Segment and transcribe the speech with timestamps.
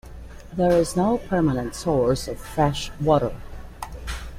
[0.57, 3.35] There is no permanent source of freshwater.